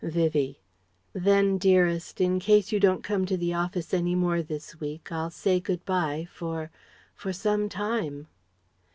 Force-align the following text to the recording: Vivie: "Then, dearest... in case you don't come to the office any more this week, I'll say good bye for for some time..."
Vivie: 0.03 0.59
"Then, 1.13 1.59
dearest... 1.59 2.19
in 2.19 2.39
case 2.39 2.71
you 2.71 2.79
don't 2.79 3.03
come 3.03 3.23
to 3.27 3.37
the 3.37 3.53
office 3.53 3.93
any 3.93 4.15
more 4.15 4.41
this 4.41 4.79
week, 4.79 5.11
I'll 5.11 5.29
say 5.29 5.59
good 5.59 5.85
bye 5.85 6.27
for 6.33 6.71
for 7.13 7.31
some 7.31 7.69
time..." 7.69 8.25